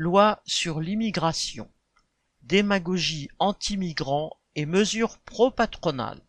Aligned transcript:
Loi 0.00 0.40
sur 0.46 0.78
l'immigration, 0.78 1.68
démagogie 2.42 3.30
anti-migrants 3.40 4.36
et 4.54 4.64
mesures 4.64 5.18
pro-patronales. 5.18 6.22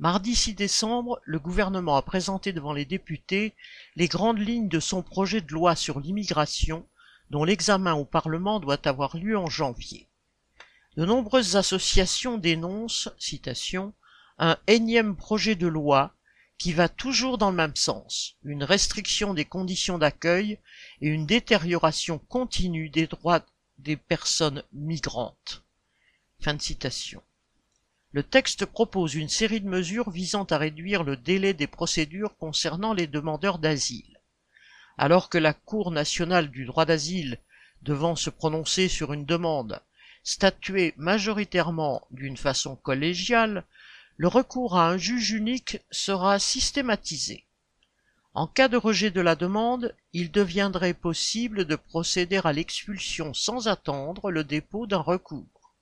Mardi 0.00 0.34
6 0.34 0.54
décembre, 0.54 1.20
le 1.22 1.38
gouvernement 1.38 1.94
a 1.94 2.02
présenté 2.02 2.52
devant 2.52 2.72
les 2.72 2.84
députés 2.84 3.54
les 3.94 4.08
grandes 4.08 4.40
lignes 4.40 4.68
de 4.68 4.80
son 4.80 5.04
projet 5.04 5.40
de 5.40 5.52
loi 5.52 5.76
sur 5.76 6.00
l'immigration 6.00 6.84
dont 7.30 7.44
l'examen 7.44 7.94
au 7.94 8.04
Parlement 8.04 8.58
doit 8.58 8.88
avoir 8.88 9.16
lieu 9.16 9.38
en 9.38 9.46
janvier. 9.46 10.08
De 10.96 11.04
nombreuses 11.04 11.54
associations 11.54 12.38
dénoncent, 12.38 13.08
citation, 13.18 13.94
un 14.38 14.56
énième 14.66 15.14
projet 15.14 15.54
de 15.54 15.68
loi 15.68 16.12
qui 16.62 16.72
va 16.72 16.88
toujours 16.88 17.38
dans 17.38 17.50
le 17.50 17.56
même 17.56 17.74
sens, 17.74 18.36
une 18.44 18.62
restriction 18.62 19.34
des 19.34 19.44
conditions 19.44 19.98
d'accueil 19.98 20.60
et 21.00 21.08
une 21.08 21.26
détérioration 21.26 22.20
continue 22.20 22.88
des 22.88 23.08
droits 23.08 23.44
des 23.78 23.96
personnes 23.96 24.62
migrantes. 24.72 25.64
Fin 26.40 26.54
de 26.54 26.62
citation. 26.62 27.20
Le 28.12 28.22
texte 28.22 28.64
propose 28.64 29.16
une 29.16 29.28
série 29.28 29.60
de 29.60 29.68
mesures 29.68 30.10
visant 30.10 30.44
à 30.44 30.56
réduire 30.56 31.02
le 31.02 31.16
délai 31.16 31.52
des 31.52 31.66
procédures 31.66 32.36
concernant 32.36 32.94
les 32.94 33.08
demandeurs 33.08 33.58
d'asile. 33.58 34.20
Alors 34.98 35.30
que 35.30 35.38
la 35.38 35.54
Cour 35.54 35.90
nationale 35.90 36.48
du 36.48 36.64
droit 36.64 36.84
d'asile, 36.84 37.40
devant 37.82 38.14
se 38.14 38.30
prononcer 38.30 38.86
sur 38.86 39.12
une 39.12 39.26
demande, 39.26 39.82
statuée 40.22 40.94
majoritairement 40.96 42.06
d'une 42.12 42.36
façon 42.36 42.76
collégiale, 42.76 43.64
le 44.22 44.28
recours 44.28 44.76
à 44.76 44.88
un 44.88 44.98
juge 44.98 45.32
unique 45.32 45.80
sera 45.90 46.38
systématisé. 46.38 47.44
En 48.34 48.46
cas 48.46 48.68
de 48.68 48.76
rejet 48.76 49.10
de 49.10 49.20
la 49.20 49.34
demande, 49.34 49.96
il 50.12 50.30
deviendrait 50.30 50.94
possible 50.94 51.64
de 51.64 51.74
procéder 51.74 52.40
à 52.44 52.52
l'expulsion 52.52 53.34
sans 53.34 53.66
attendre 53.66 54.30
le 54.30 54.44
dépôt 54.44 54.86
d'un 54.86 55.00
recours. 55.00 55.74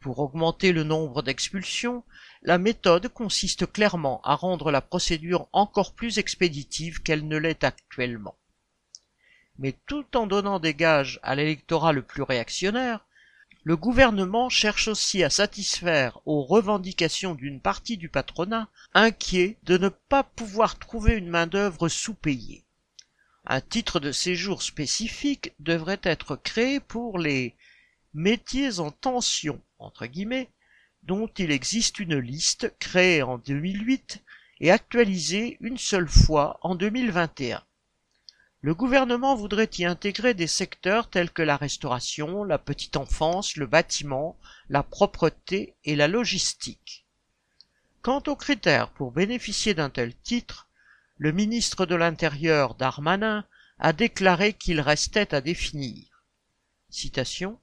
Pour 0.00 0.18
augmenter 0.18 0.72
le 0.72 0.82
nombre 0.82 1.22
d'expulsions, 1.22 2.02
la 2.42 2.58
méthode 2.58 3.06
consiste 3.06 3.70
clairement 3.70 4.20
à 4.24 4.34
rendre 4.34 4.72
la 4.72 4.80
procédure 4.80 5.46
encore 5.52 5.94
plus 5.94 6.18
expéditive 6.18 7.00
qu'elle 7.04 7.28
ne 7.28 7.36
l'est 7.36 7.62
actuellement. 7.62 8.34
Mais 9.60 9.76
tout 9.86 10.16
en 10.16 10.26
donnant 10.26 10.58
des 10.58 10.74
gages 10.74 11.20
à 11.22 11.36
l'électorat 11.36 11.92
le 11.92 12.02
plus 12.02 12.24
réactionnaire, 12.24 13.06
le 13.64 13.76
gouvernement 13.76 14.48
cherche 14.48 14.88
aussi 14.88 15.22
à 15.22 15.30
satisfaire 15.30 16.18
aux 16.26 16.42
revendications 16.42 17.34
d'une 17.34 17.60
partie 17.60 17.96
du 17.96 18.08
patronat 18.08 18.68
inquiet 18.92 19.56
de 19.62 19.78
ne 19.78 19.88
pas 19.88 20.24
pouvoir 20.24 20.78
trouver 20.78 21.14
une 21.14 21.28
main-d'œuvre 21.28 21.88
sous-payée. 21.88 22.64
Un 23.46 23.60
titre 23.60 24.00
de 24.00 24.10
séjour 24.10 24.62
spécifique 24.62 25.52
devrait 25.60 26.00
être 26.02 26.34
créé 26.34 26.80
pour 26.80 27.18
les 27.18 27.54
métiers 28.14 28.80
en 28.80 28.90
tension, 28.90 29.60
entre 29.78 30.06
guillemets, 30.06 30.50
dont 31.04 31.28
il 31.38 31.50
existe 31.52 32.00
une 32.00 32.18
liste 32.18 32.72
créée 32.80 33.22
en 33.22 33.38
2008 33.38 34.22
et 34.60 34.70
actualisée 34.70 35.56
une 35.60 35.78
seule 35.78 36.08
fois 36.08 36.58
en 36.62 36.74
2021. 36.74 37.62
Le 38.64 38.76
gouvernement 38.76 39.34
voudrait 39.34 39.70
y 39.78 39.84
intégrer 39.84 40.34
des 40.34 40.46
secteurs 40.46 41.10
tels 41.10 41.32
que 41.32 41.42
la 41.42 41.56
restauration, 41.56 42.44
la 42.44 42.58
petite 42.58 42.96
enfance, 42.96 43.56
le 43.56 43.66
bâtiment, 43.66 44.38
la 44.68 44.84
propreté 44.84 45.74
et 45.82 45.96
la 45.96 46.06
logistique. 46.06 47.04
Quant 48.02 48.22
aux 48.28 48.36
critères 48.36 48.90
pour 48.90 49.10
bénéficier 49.10 49.74
d'un 49.74 49.90
tel 49.90 50.14
titre, 50.14 50.68
le 51.18 51.32
ministre 51.32 51.86
de 51.86 51.96
l'Intérieur 51.96 52.76
Darmanin 52.76 53.44
a 53.80 53.92
déclaré 53.92 54.52
qu'il 54.52 54.80
restait 54.80 55.34
à 55.34 55.40
définir. 55.40 56.24
Citation. 56.88 57.58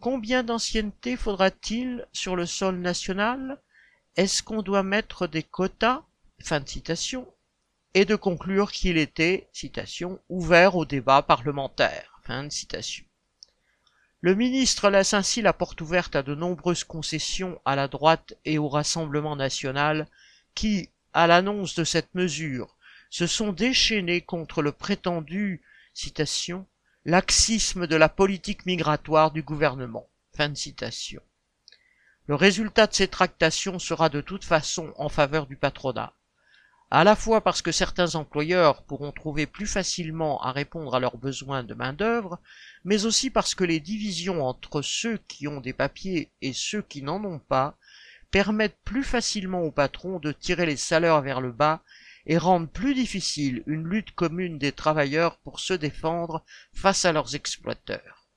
Combien 0.00 0.42
d'ancienneté 0.42 1.16
faudra-t-il 1.16 2.06
sur 2.12 2.36
le 2.36 2.44
sol 2.44 2.76
national? 2.76 3.62
Est-ce 4.16 4.42
qu'on 4.42 4.60
doit 4.60 4.82
mettre 4.82 5.26
des 5.26 5.42
quotas? 5.42 6.02
Fin 6.40 6.60
de 6.60 6.68
citation 6.68 7.26
et 7.96 8.04
de 8.04 8.14
conclure 8.14 8.72
qu'il 8.72 8.98
était, 8.98 9.48
citation, 9.54 10.20
ouvert 10.28 10.76
au 10.76 10.84
débat 10.84 11.22
parlementaire. 11.22 12.20
Le 14.20 14.34
ministre 14.34 14.90
laisse 14.90 15.14
ainsi 15.14 15.40
la 15.40 15.54
porte 15.54 15.80
ouverte 15.80 16.14
à 16.14 16.22
de 16.22 16.34
nombreuses 16.34 16.84
concessions 16.84 17.58
à 17.64 17.74
la 17.74 17.88
droite 17.88 18.34
et 18.44 18.58
au 18.58 18.68
Rassemblement 18.68 19.34
national 19.34 20.06
qui, 20.54 20.90
à 21.14 21.26
l'annonce 21.26 21.74
de 21.74 21.84
cette 21.84 22.14
mesure, 22.14 22.76
se 23.08 23.26
sont 23.26 23.54
déchaînés 23.54 24.20
contre 24.20 24.60
le 24.60 24.72
prétendu, 24.72 25.62
citation, 25.94 26.66
laxisme 27.06 27.86
de 27.86 27.96
la 27.96 28.10
politique 28.10 28.66
migratoire 28.66 29.30
du 29.30 29.42
gouvernement. 29.42 30.06
Le 32.26 32.34
résultat 32.34 32.88
de 32.88 32.94
ces 32.94 33.08
tractations 33.08 33.78
sera 33.78 34.10
de 34.10 34.20
toute 34.20 34.44
façon 34.44 34.92
en 34.98 35.08
faveur 35.08 35.46
du 35.46 35.56
patronat 35.56 36.12
à 36.90 37.02
la 37.02 37.16
fois 37.16 37.40
parce 37.40 37.62
que 37.62 37.72
certains 37.72 38.14
employeurs 38.14 38.82
pourront 38.84 39.10
trouver 39.10 39.46
plus 39.46 39.66
facilement 39.66 40.40
à 40.42 40.52
répondre 40.52 40.94
à 40.94 41.00
leurs 41.00 41.18
besoins 41.18 41.64
de 41.64 41.74
main-d'œuvre, 41.74 42.38
mais 42.84 43.06
aussi 43.06 43.30
parce 43.30 43.54
que 43.56 43.64
les 43.64 43.80
divisions 43.80 44.46
entre 44.46 44.82
ceux 44.82 45.18
qui 45.28 45.48
ont 45.48 45.60
des 45.60 45.72
papiers 45.72 46.30
et 46.42 46.52
ceux 46.52 46.82
qui 46.82 47.02
n'en 47.02 47.24
ont 47.24 47.40
pas 47.40 47.76
permettent 48.30 48.78
plus 48.84 49.02
facilement 49.02 49.62
aux 49.62 49.72
patrons 49.72 50.20
de 50.20 50.30
tirer 50.30 50.66
les 50.66 50.76
salaires 50.76 51.22
vers 51.22 51.40
le 51.40 51.50
bas 51.50 51.82
et 52.26 52.38
rendent 52.38 52.70
plus 52.70 52.94
difficile 52.94 53.62
une 53.66 53.86
lutte 53.86 54.12
commune 54.12 54.58
des 54.58 54.72
travailleurs 54.72 55.38
pour 55.38 55.58
se 55.58 55.74
défendre 55.74 56.44
face 56.72 57.04
à 57.04 57.12
leurs 57.12 57.34
exploiteurs. 57.34 58.28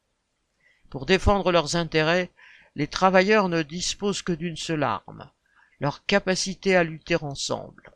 Pour 0.89 1.05
défendre 1.05 1.51
leurs 1.51 1.75
intérêts, 1.75 2.31
les 2.75 2.87
travailleurs 2.87 3.49
ne 3.49 3.61
disposent 3.61 4.21
que 4.21 4.31
d'une 4.31 4.57
seule 4.57 4.83
arme, 4.83 5.29
leur 5.79 6.05
capacité 6.05 6.75
à 6.75 6.83
lutter 6.83 7.15
ensemble. 7.15 7.91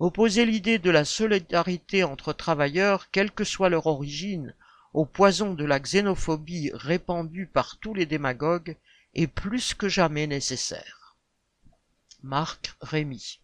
Opposer 0.00 0.46
l'idée 0.46 0.78
de 0.78 0.90
la 0.90 1.04
solidarité 1.04 2.04
entre 2.04 2.32
travailleurs, 2.32 3.10
quelle 3.10 3.30
que 3.30 3.44
soit 3.44 3.68
leur 3.68 3.86
origine, 3.86 4.54
au 4.94 5.04
poison 5.04 5.52
de 5.52 5.64
la 5.66 5.78
xénophobie 5.78 6.70
répandue 6.72 7.46
par 7.46 7.76
tous 7.76 7.92
les 7.92 8.06
démagogues 8.06 8.78
est 9.14 9.26
plus 9.26 9.74
que 9.74 9.90
jamais 9.90 10.26
nécessaire. 10.26 11.18
Marc 12.22 12.74
Rémy 12.80 13.40